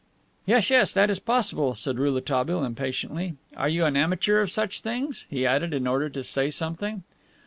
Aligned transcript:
"Yes, 0.47 0.71
yes, 0.71 0.91
that 0.93 1.11
is 1.11 1.19
possible," 1.19 1.75
said 1.75 1.99
Rouletabille, 1.99 2.63
impatiently. 2.65 3.35
"Are 3.55 3.69
you 3.69 3.85
an 3.85 3.95
amateur 3.95 4.41
of 4.41 4.49
such 4.51 4.79
things?" 4.81 5.27
he 5.29 5.45
added, 5.45 5.75
in 5.75 5.85
order 5.85 6.09
to 6.09 6.23
say 6.23 6.49
something. 6.49 7.03